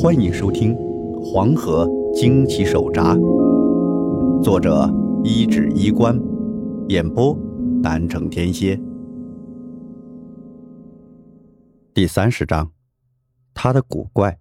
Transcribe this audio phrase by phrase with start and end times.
[0.00, 0.76] 欢迎收听
[1.20, 1.84] 《黄河
[2.14, 3.16] 惊奇手札》，
[4.40, 4.88] 作者
[5.24, 6.16] 一指衣冠，
[6.86, 7.36] 演播
[7.82, 8.80] 南城天蝎。
[11.92, 12.70] 第三十章，
[13.52, 14.38] 他的古怪。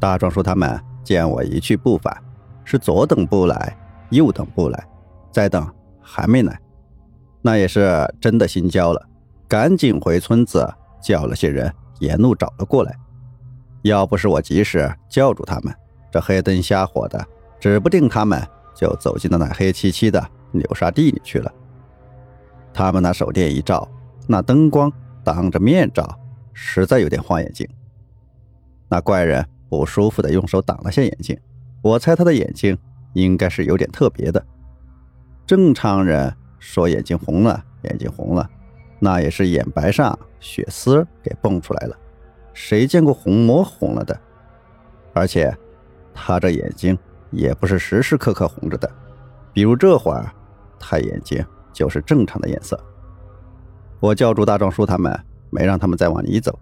[0.00, 2.16] 大壮叔他们见我一去不返，
[2.64, 3.76] 是左等不来，
[4.08, 4.88] 右等不来，
[5.30, 5.70] 再等
[6.00, 6.58] 还没来，
[7.42, 9.06] 那也是真的心焦了，
[9.46, 10.66] 赶紧回村子
[11.02, 11.70] 叫了些人。
[12.02, 12.98] 沿路找了过来，
[13.82, 15.72] 要不是我及时叫住他们，
[16.10, 17.24] 这黑灯瞎火的，
[17.60, 20.20] 指不定他们就走进了那黑漆漆的
[20.50, 21.50] 流沙地里去了。
[22.74, 23.88] 他们拿手电一照，
[24.26, 26.18] 那灯光当着面照，
[26.52, 27.64] 实在有点晃眼睛。
[28.88, 31.38] 那怪人不舒服的用手挡了下眼睛，
[31.82, 32.76] 我猜他的眼睛
[33.12, 34.44] 应该是有点特别的。
[35.46, 38.50] 正常人说眼睛红了，眼睛红了。
[39.04, 41.96] 那也是眼白上血丝给蹦出来了，
[42.54, 44.16] 谁见过红魔红了的？
[45.12, 45.52] 而且
[46.14, 46.96] 他这眼睛
[47.32, 48.88] 也不是时时刻刻红着的，
[49.52, 50.32] 比如这会儿，
[50.78, 52.78] 他眼睛就是正常的颜色。
[53.98, 56.56] 我叫住大壮叔他们，没让他们再往里走。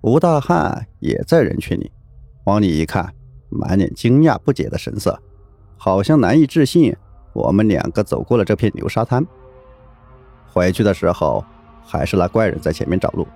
[0.00, 1.92] 吴大汉也在人群里，
[2.44, 3.12] 往里一看，
[3.50, 5.20] 满脸惊讶不解的神色，
[5.76, 6.96] 好像难以置信
[7.34, 9.22] 我们两个走过了这片流沙滩。
[10.50, 11.44] 回去的时候。
[11.90, 13.26] 还是那怪人在前面找路，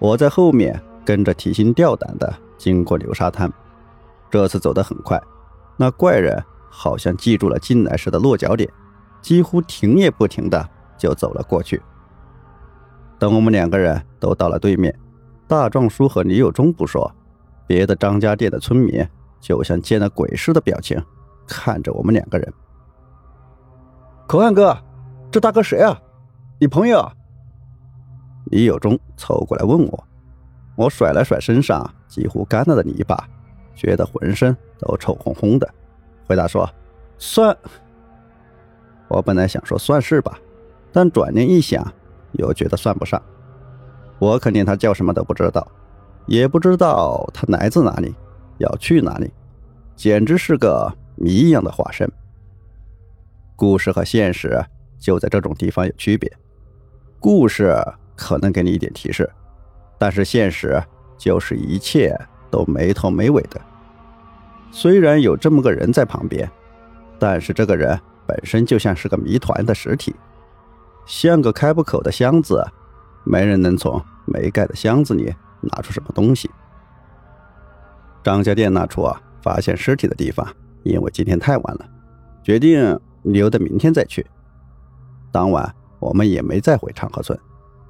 [0.00, 3.50] 我在后面跟着提心吊胆的经过流沙滩。
[4.28, 5.22] 这次走得很快，
[5.76, 8.68] 那怪人好像记住了进来时的落脚点，
[9.22, 11.80] 几乎停也不停的就走了过去。
[13.20, 14.92] 等我们两个人都到了对面，
[15.46, 17.08] 大壮叔和李有忠不说，
[17.68, 19.06] 别的张家店的村民
[19.40, 21.00] 就像见了鬼似的表情，
[21.46, 22.52] 看着我们两个人。
[24.26, 24.76] 口岸哥，
[25.30, 25.96] 这大哥谁啊？
[26.58, 27.08] 你朋友？
[28.46, 30.04] 李有忠凑过来问我，
[30.76, 33.28] 我甩了甩身上几乎干了的泥巴，
[33.74, 35.68] 觉得浑身都臭烘烘的，
[36.26, 36.68] 回答说
[37.18, 37.56] ：“算。”
[39.08, 40.38] 我本来想说算是吧，
[40.92, 41.92] 但转念一想，
[42.32, 43.20] 又觉得算不上。
[44.18, 45.66] 我肯定他叫什么都不知道，
[46.26, 48.14] 也不知道他来自哪里，
[48.58, 49.32] 要去哪里，
[49.94, 52.10] 简直是个谜一样的化身。
[53.56, 54.64] 故事和现实
[54.98, 56.30] 就在这种地方有区别，
[57.18, 57.76] 故事。
[58.16, 59.30] 可能给你一点提示，
[59.98, 60.82] 但是现实
[61.16, 62.18] 就是一切
[62.50, 63.60] 都没头没尾的。
[64.72, 66.50] 虽然有这么个人在旁边，
[67.18, 70.14] 但是这个人本身就像是个谜团的实体，
[71.06, 72.66] 像个开不口的箱子，
[73.24, 76.50] 没人能从没盖的箱子里拿出什么东西。
[78.22, 80.46] 张家店那处啊，发现尸体的地方，
[80.82, 81.88] 因为今天太晚了，
[82.42, 84.26] 决定留到明天再去。
[85.30, 87.38] 当晚我们也没再回长河村。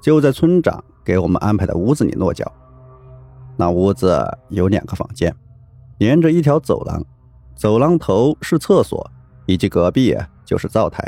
[0.00, 2.50] 就在村长给我们安排的屋子里落脚。
[3.56, 5.34] 那屋子有两个房间，
[5.98, 7.02] 连着一条走廊，
[7.54, 9.10] 走廊头是厕所，
[9.46, 11.02] 以及隔壁就是灶台。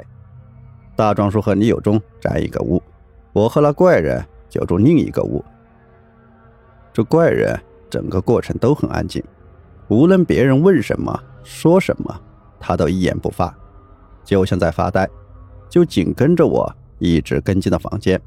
[0.97, 2.83] 大壮叔和李有忠占一个屋，
[3.33, 5.45] 我和那怪人就住另一个屋。
[6.93, 7.57] 这怪人
[7.89, 9.23] 整个过程都很安静，
[9.89, 12.21] 无论别人问什么说什么，
[12.59, 13.57] 他都一言不发，
[14.25, 15.09] 就像在发呆，
[15.69, 18.21] 就紧跟着我一直跟进了房间。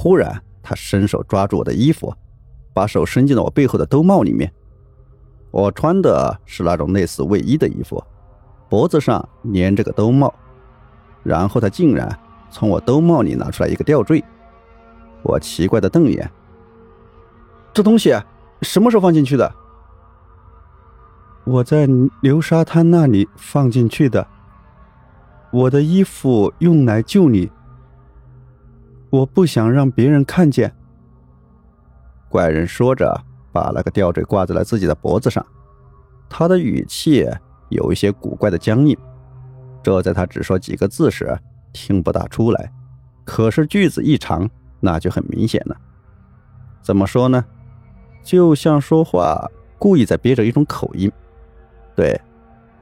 [0.00, 2.14] 忽然，他伸手抓住我的衣服，
[2.72, 4.48] 把手伸进了我背后的兜帽里面。
[5.50, 8.00] 我穿的是那种类似卫衣的衣服，
[8.68, 10.32] 脖子上连着个兜帽。
[11.24, 12.16] 然后他竟然
[12.48, 14.24] 从我兜帽里拿出来一个吊坠。
[15.24, 16.30] 我奇怪的瞪眼
[17.74, 18.14] ：“这东西
[18.62, 19.52] 什么时候放进去的？”
[21.42, 21.88] 我在
[22.20, 24.24] 流沙滩那里放进去的。
[25.50, 27.50] 我的衣服用来救你。
[29.10, 30.72] 我不想让别人看见。
[32.28, 35.44] 怪人说着，把那个吊坠挂在了自己的脖子上。
[36.28, 37.26] 他的语气
[37.70, 38.96] 有一些古怪的僵硬，
[39.82, 41.34] 这在他只说几个字时
[41.72, 42.70] 听不大出来，
[43.24, 44.48] 可是句子一长，
[44.80, 45.76] 那就很明显了。
[46.82, 47.42] 怎么说呢？
[48.22, 51.10] 就像说话故意在憋着一种口音，
[51.96, 52.20] 对，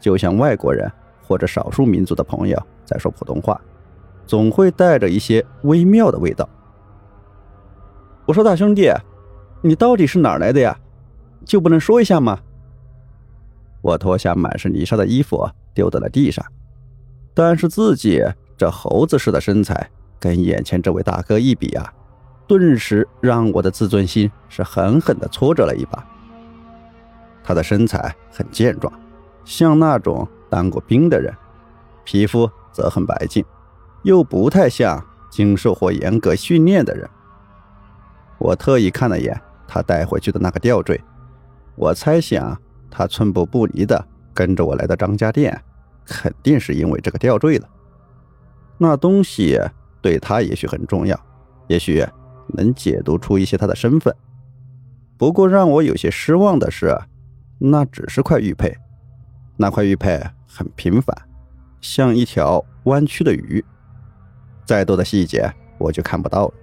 [0.01, 0.91] 就像外国人
[1.23, 3.61] 或者少数民族的朋友在说普通话。
[4.27, 6.49] 总会带着一些微妙的味道。
[8.27, 8.93] 我说大兄弟，
[9.63, 10.77] 你到底是哪儿来的呀？
[11.45, 12.41] 就不能说一下吗？
[13.83, 16.45] 我脱下满是泥沙的衣服丢在了地上，
[17.33, 18.21] 但是自己
[18.57, 19.89] 这猴子似的身材
[20.19, 21.93] 跟眼前这位大哥一比啊，
[22.49, 26.05] 顿时让我的自尊心是狠狠的挫折了一把。
[27.45, 28.93] 他的身材很健壮，
[29.45, 31.33] 像那种当过兵的人，
[32.03, 33.45] 皮肤则很白净。
[34.07, 37.11] 又不太像经受过严格训练的人。
[38.39, 39.37] 我特意看了眼
[39.67, 41.03] 他带回去的那个吊坠。
[41.75, 42.57] 我猜想，
[42.89, 45.61] 他寸步不离的跟着我来到张家店，
[46.05, 47.69] 肯定是因为这个吊坠了。
[48.79, 49.61] 那东西
[50.01, 51.19] 对他也许很重要，
[51.67, 52.07] 也许
[52.51, 54.15] 能解读出一些他的身份。
[55.19, 56.97] 不过让我有些失望的是，
[57.59, 58.73] 那只是块玉佩，
[59.57, 61.13] 那块玉佩很平凡，
[61.81, 63.65] 像一条弯曲的鱼。
[64.67, 66.55] 再多的细节我就看不到了，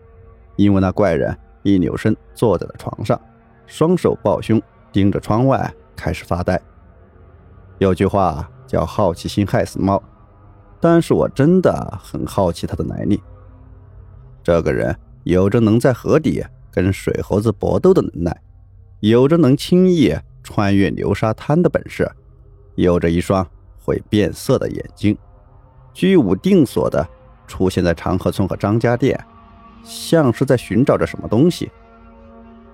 [0.58, 3.20] 因为那怪人一扭身坐在了床上，
[3.66, 4.62] 双手抱胸，
[4.92, 6.62] 盯着窗外开始发呆。
[7.80, 10.02] 有句话叫“好奇心害死猫”，
[10.82, 13.22] 但是我真的很好奇他的来历。
[14.44, 18.42] 这个人有着能在河底跟水猴子搏斗的能耐，
[19.00, 20.14] 有着能轻易
[20.44, 22.12] 穿越流沙滩的本事，
[22.76, 23.48] 有着一双
[23.80, 25.18] 会变色的眼睛，
[25.94, 27.08] 居无定所的。
[27.54, 29.24] 出现在长河村和张家店，
[29.84, 31.72] 像是在寻找着什么东西。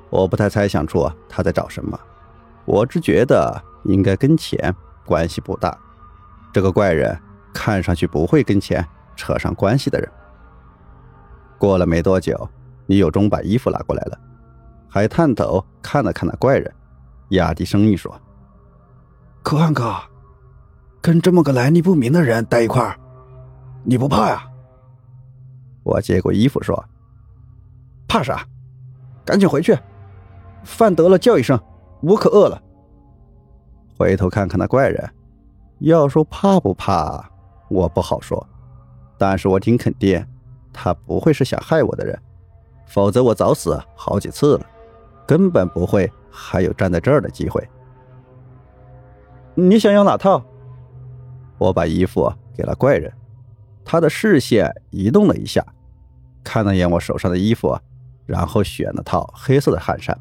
[0.10, 2.00] 我不太猜想出他在找什么，
[2.64, 4.74] 我只觉得应该跟钱
[5.06, 5.78] 关系不大。
[6.54, 7.14] 这个怪人
[7.54, 8.84] 看上去不会跟钱
[9.18, 10.10] 扯上关系的人。
[11.58, 12.48] 过了没多久，
[12.86, 14.18] 李友忠把衣服拿过来了，
[14.88, 16.74] 还探头看了看那怪人，
[17.32, 18.18] 压低声音说
[19.44, 19.94] ：“可汗哥，
[21.02, 22.96] 跟这么个来历不明的人待一块儿，
[23.84, 24.46] 你不怕呀？”
[25.90, 26.86] 我接过衣服说
[28.08, 28.46] ：“怕啥？
[29.26, 29.76] 赶紧回去，
[30.64, 31.60] 饭得了叫一声，
[32.02, 32.62] 我可饿了。”
[33.98, 35.10] 回头看看那怪人，
[35.80, 37.28] 要说怕不怕，
[37.70, 38.48] 我不好说，
[39.18, 40.24] 但是我挺肯定，
[40.72, 42.18] 他不会是想害我的人，
[42.86, 44.66] 否则我早死好几次了，
[45.26, 47.68] 根本不会还有站在这儿的机会。
[49.56, 50.42] 你想要哪套？
[51.58, 53.12] 我把衣服给了怪人。
[53.84, 55.66] 他的视线移动了一下，
[56.50, 57.78] 看了眼我手上的衣服，
[58.26, 60.20] 然后选了套黑色的汗衫。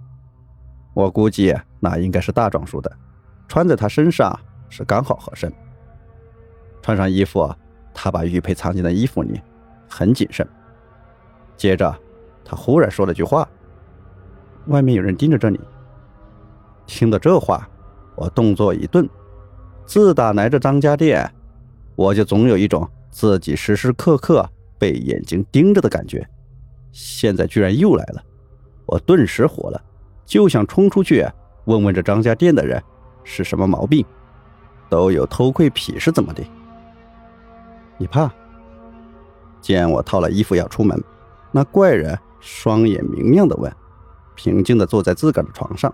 [0.92, 2.92] 我估计那应该是大壮叔的，
[3.48, 4.38] 穿在他身上
[4.69, 5.50] 是刚好合身。
[6.82, 7.50] 穿上衣服，
[7.94, 9.40] 他把玉佩藏进了衣服里，
[9.88, 10.46] 很谨慎。
[11.56, 11.98] 接着，
[12.44, 13.48] 他忽然说了句话
[14.69, 15.58] ：“外面有人盯着这里。”
[16.84, 17.66] 听到这话，
[18.14, 19.08] 我动作一顿。
[19.86, 21.26] 自打来这张家店，
[21.96, 22.86] 我就总有一种。
[23.10, 24.46] 自己时时刻刻
[24.78, 26.26] 被眼睛盯着的感觉，
[26.92, 28.22] 现在居然又来了，
[28.86, 29.82] 我顿时火了，
[30.25, 31.26] 就想冲出去
[31.64, 32.82] 问问这张家店的人
[33.25, 34.04] 是什么毛病，
[34.88, 36.42] 都有偷窥癖是怎么的？
[37.96, 38.30] 你怕？
[39.60, 41.02] 见我套了衣服要出门，
[41.50, 43.70] 那怪人双眼明亮的问，
[44.34, 45.92] 平静的坐在自个儿的床上。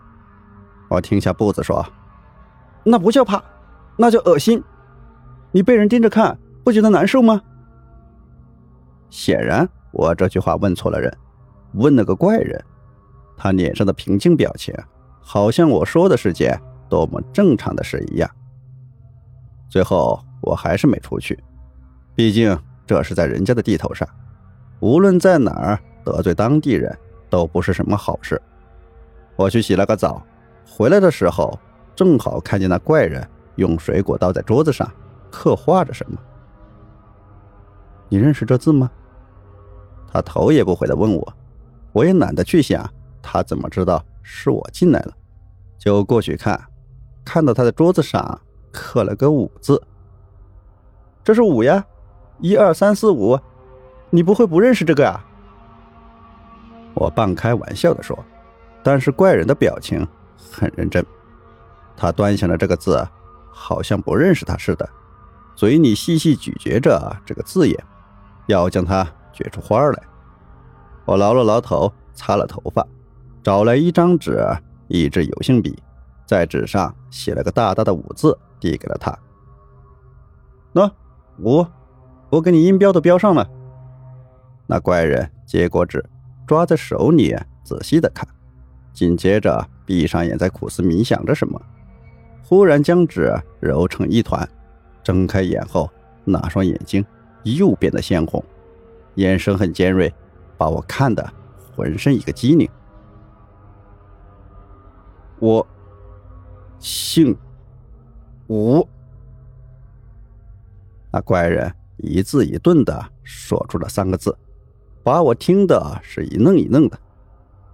[0.89, 1.85] 我停下步子说
[2.85, 3.43] ：“那不叫怕，
[3.97, 4.63] 那叫恶心。
[5.51, 7.43] 你被人盯着看。”不觉得难受吗？
[9.15, 11.17] 显然，我这句话问错了人，
[11.75, 12.61] 问了个怪人。
[13.37, 14.75] 他脸上的平静表情，
[15.21, 18.29] 好像我说的是件多么正常的事一样。
[19.69, 21.39] 最后，我还是没出去，
[22.17, 24.07] 毕竟这是在人家的地头上，
[24.81, 26.93] 无论在哪儿得罪当地人
[27.31, 28.43] 都不是什么好事。
[29.37, 30.21] 我去洗了个澡，
[30.67, 31.57] 回来的时候
[31.95, 33.25] 正好看见那怪人
[33.55, 34.91] 用水果刀在桌子上
[35.31, 36.19] 刻画着什么。
[38.09, 38.91] 你认识这字吗？
[40.15, 41.35] 他头也不回的问我，
[41.93, 42.89] 我也懒得去想
[43.21, 45.13] 他怎么知道是我进来了，
[45.77, 46.69] 就过去看，
[47.25, 49.83] 看到他的桌子上刻了个五字。
[51.25, 51.85] 这是五呀，
[52.39, 53.37] 一二三四五，
[54.09, 55.27] 你不会不认识这个啊？
[56.95, 58.17] 我半开玩笑的说，
[58.85, 61.05] 但是怪人的表情很认真，
[61.97, 63.05] 他端详着这个字，
[63.51, 64.89] 好像不认识他似的，
[65.57, 67.85] 嘴里细细咀嚼着这个字眼。
[68.47, 70.03] 要将它掘出花来。
[71.05, 72.87] 我挠了挠头，擦了头发，
[73.43, 74.43] 找来一张纸，
[74.89, 75.77] 一支油性笔，
[76.25, 79.15] 在纸上写了个大大的“五”字，递给了他。
[80.73, 80.91] 喏，
[81.41, 81.67] 五，
[82.31, 83.47] 我给你音标都标上了。
[84.67, 86.03] 那怪人接过纸，
[86.47, 88.27] 抓在手里仔细的看，
[88.95, 91.61] 紧接着闭上眼，在苦思冥想着什么。
[92.43, 94.49] 忽然将纸揉成一团，
[95.03, 95.91] 睁开眼后，
[96.25, 97.05] 那双眼睛。
[97.45, 98.43] 又变得鲜红，
[99.15, 100.13] 眼神很尖锐，
[100.57, 101.33] 把我看得
[101.75, 102.69] 浑身一个机灵。
[105.39, 105.67] 我
[106.79, 107.37] 姓
[108.49, 108.87] 吴。
[111.11, 114.37] 那怪人一字一顿的说出了三个字，
[115.03, 116.99] 把我听的是一愣一愣的。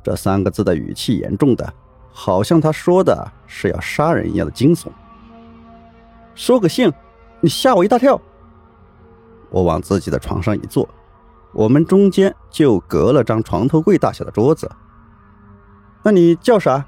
[0.02, 1.72] 这三个字的语气严重的，
[2.10, 4.88] 好像他说的是要杀人一样的惊悚。
[6.34, 6.92] 说个姓，
[7.40, 8.20] 你吓我一大跳。
[9.50, 10.88] 我往自己的床上一坐，
[11.52, 14.70] 我们中间就隔了张床头柜大小的桌子。
[16.02, 16.86] 那你叫啥？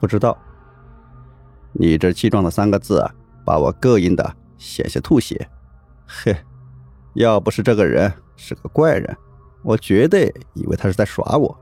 [0.00, 0.36] 不知道。
[1.72, 3.04] 理直气壮的三个字
[3.44, 5.48] 把我膈应的险些吐血。
[6.06, 6.34] 嘿，
[7.14, 9.14] 要不是这个人是个怪人，
[9.62, 11.58] 我绝对以为他是在耍我。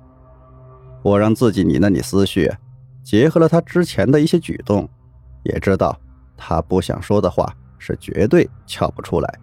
[1.03, 2.49] 我让自己理了理思绪，
[3.03, 4.89] 结合了他之前的一些举动，
[5.43, 5.99] 也知道
[6.37, 9.41] 他不想说的话是绝对撬不出来。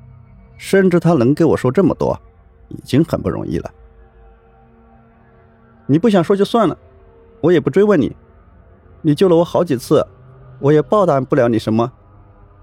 [0.61, 2.15] 甚至他能给我说这么多，
[2.67, 3.71] 已经很不容易了。
[5.87, 6.77] 你不想说就算了，
[7.41, 8.15] 我也不追问你。
[9.01, 10.05] 你救了我好几次，
[10.59, 11.91] 我也报答不了你什么。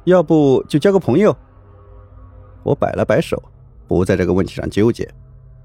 [0.05, 1.37] 要不就交个朋友。
[2.63, 3.43] 我摆了摆手，
[3.89, 5.13] 不在这个问题上纠结，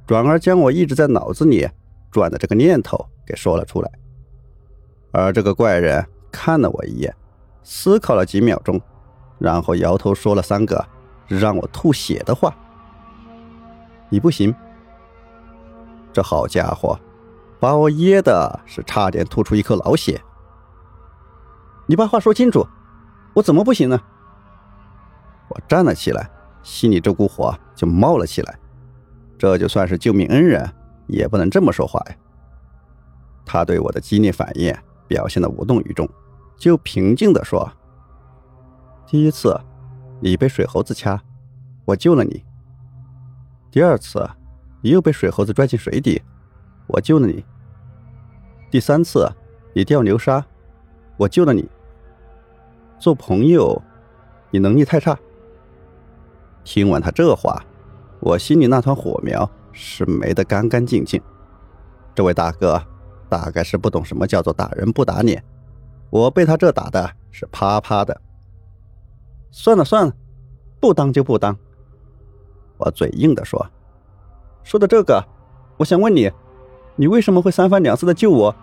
[0.07, 1.69] 转而将我一直在脑子里
[2.09, 2.97] 转的这个念头
[3.27, 3.91] 给说了出来。
[5.11, 7.15] 而这个怪人看了我一眼，
[7.61, 8.81] 思考了几秒钟，
[9.37, 10.83] 然后摇头说了三个。
[11.27, 12.53] 让我吐血的话，
[14.09, 14.53] 你不行。
[16.11, 16.99] 这好家伙，
[17.59, 20.21] 把我噎的是差点吐出一口老血。
[21.87, 22.65] 你把话说清楚，
[23.33, 23.99] 我怎么不行呢？
[25.49, 26.29] 我站了起来，
[26.61, 28.59] 心里这股火就冒了起来。
[29.37, 30.71] 这就算是救命恩人，
[31.07, 32.15] 也不能这么说话呀。
[33.45, 34.73] 他对我的激烈反应
[35.07, 36.07] 表现的无动于衷，
[36.57, 37.69] 就平静的说
[39.07, 39.59] ：“第一次。”
[40.23, 41.19] 你被水猴子掐，
[41.83, 42.41] 我救了你。
[43.69, 44.25] 第二次，
[44.81, 46.21] 你又被水猴子拽进水底，
[46.87, 47.43] 我救了你。
[48.71, 49.29] 第三次，
[49.75, 50.41] 你掉流沙，
[51.17, 51.69] 我救了你。
[52.97, 53.81] 做朋友，
[54.49, 55.19] 你能力太差。
[56.63, 57.61] 听完他这话，
[58.21, 61.21] 我心里那团火苗是没得干干净净。
[62.15, 62.81] 这位大哥
[63.27, 65.43] 大概是不懂什么叫做打人不打脸，
[66.09, 68.21] 我被他这打的是啪啪的。
[69.55, 70.13] 算了算了，
[70.81, 71.55] 不当就不当。
[72.77, 73.63] 我嘴硬的说
[74.63, 75.23] ：“说到这个，
[75.77, 76.29] 我想问你，
[76.95, 78.53] 你为什么会三番两次的救我？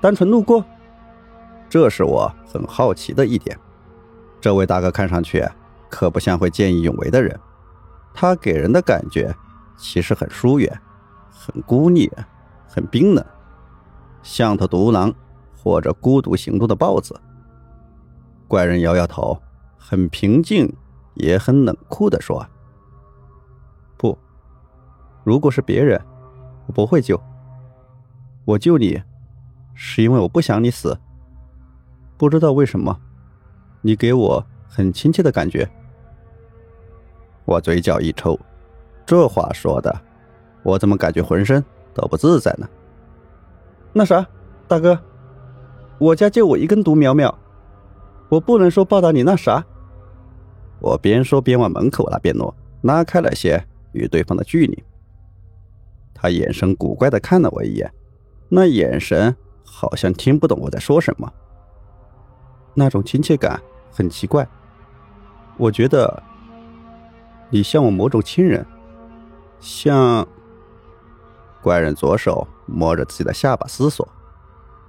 [0.00, 0.64] 单纯路过？
[1.68, 3.56] 这是我很好奇的一点。
[4.40, 5.48] 这位大哥看上去
[5.88, 7.38] 可不像会见义勇为的人，
[8.12, 9.32] 他给人的感觉
[9.76, 10.76] 其实很疏远、
[11.30, 12.10] 很孤立、
[12.66, 13.24] 很冰冷，
[14.24, 15.14] 像头独狼
[15.56, 17.18] 或者孤独行动的豹子。”
[18.48, 19.40] 怪人摇摇头。
[19.82, 20.70] 很平静，
[21.14, 22.46] 也很冷酷的说
[23.96, 24.16] ：“不，
[25.24, 25.98] 如果是别人，
[26.66, 27.18] 我不会救。
[28.44, 29.02] 我救你，
[29.74, 30.96] 是因为我不想你死。
[32.18, 33.00] 不知道为什么，
[33.80, 35.68] 你给我很亲切的感觉。”
[37.46, 38.38] 我嘴角一抽，
[39.06, 40.00] 这话说的，
[40.62, 42.68] 我怎么感觉浑身都不自在呢？
[43.92, 44.24] 那啥，
[44.68, 44.96] 大哥，
[45.98, 47.36] 我家就我一根独苗苗，
[48.30, 49.62] 我不能说报答你那啥。
[50.80, 54.82] 我边说边往门口那边挪，拉开了些与对方的距离。
[56.14, 57.92] 他眼神古怪的看了我一眼，
[58.48, 61.30] 那眼神好像听不懂我在说什么。
[62.72, 63.60] 那种亲切感
[63.90, 64.48] 很奇怪，
[65.58, 66.22] 我觉得
[67.50, 68.64] 你像我某种亲人，
[69.58, 70.26] 像……
[71.62, 74.08] 怪人左手摸着自己的下巴思索，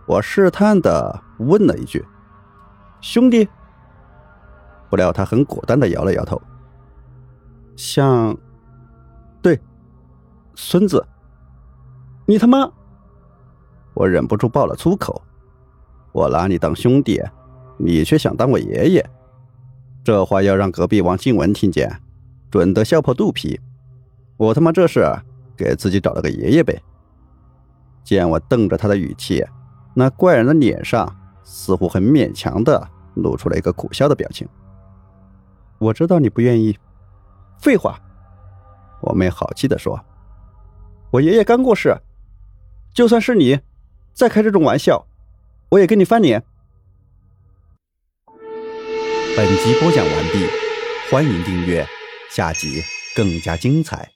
[0.05, 2.05] 我试探的问了一句
[3.01, 3.47] ：“兄弟。”
[4.89, 6.41] 不料他很果断的摇了摇头，
[7.77, 8.37] 像，
[9.41, 9.59] 对，
[10.53, 11.05] 孙子，
[12.25, 12.69] 你他妈！
[13.93, 15.21] 我忍不住爆了粗口。
[16.11, 17.21] 我拿你当兄弟，
[17.77, 19.09] 你却想当我爷爷，
[20.03, 22.01] 这话要让隔壁王静文听见，
[22.49, 23.59] 准得笑破肚皮。
[24.35, 25.07] 我他妈这是
[25.55, 26.81] 给自己找了个爷爷呗？
[28.03, 29.45] 见我瞪着他的语气，
[29.93, 31.15] 那怪人的脸上
[31.53, 34.47] 似乎很勉强的露出了一个苦笑的表情。
[35.79, 36.79] 我知道你不愿意，
[37.59, 37.99] 废话。
[39.01, 39.99] 我没好气的说
[41.11, 41.93] ：“我爷爷刚过世，
[42.93, 43.59] 就算是你，
[44.13, 45.05] 再开这种玩笑，
[45.69, 46.41] 我也跟你翻脸。”
[49.35, 50.47] 本集播讲完毕，
[51.11, 51.85] 欢迎订阅，
[52.29, 52.81] 下集
[53.13, 54.09] 更加精彩。